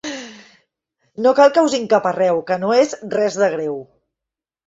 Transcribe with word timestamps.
No 1.25 1.33
cal 1.39 1.51
que 1.57 1.65
us 1.67 1.75
hi 1.75 1.79
encaparreu, 1.81 2.41
que 2.49 2.57
no 2.63 2.71
és 2.85 2.95
res 3.17 3.39
de 3.43 3.51
greu! 3.57 3.77